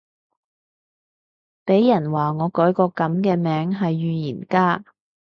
[1.63, 4.83] 俾人話我改個噉嘅名係預言家